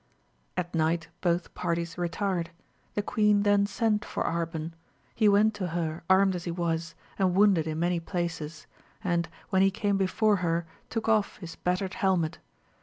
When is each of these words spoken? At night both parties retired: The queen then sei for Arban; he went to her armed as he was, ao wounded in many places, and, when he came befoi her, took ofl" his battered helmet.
At 0.57 0.73
night 0.73 1.09
both 1.21 1.53
parties 1.53 1.95
retired: 1.95 2.49
The 2.95 3.03
queen 3.03 3.43
then 3.43 3.67
sei 3.67 3.99
for 4.01 4.23
Arban; 4.23 4.71
he 5.13 5.29
went 5.29 5.53
to 5.53 5.67
her 5.77 6.01
armed 6.09 6.35
as 6.35 6.45
he 6.45 6.49
was, 6.49 6.95
ao 7.19 7.27
wounded 7.27 7.67
in 7.67 7.77
many 7.77 7.99
places, 7.99 8.65
and, 9.03 9.29
when 9.51 9.61
he 9.61 9.69
came 9.69 9.99
befoi 9.99 10.39
her, 10.39 10.65
took 10.89 11.05
ofl" 11.05 11.37
his 11.37 11.55
battered 11.55 11.93
helmet. 11.93 12.39